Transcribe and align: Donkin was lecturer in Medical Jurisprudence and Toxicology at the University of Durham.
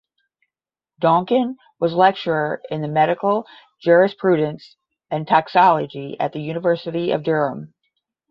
Donkin 0.99 1.57
was 1.79 1.93
lecturer 1.93 2.59
in 2.71 2.91
Medical 2.91 3.45
Jurisprudence 3.83 4.75
and 5.11 5.27
Toxicology 5.27 6.19
at 6.19 6.33
the 6.33 6.41
University 6.41 7.11
of 7.11 7.21
Durham. 7.21 7.75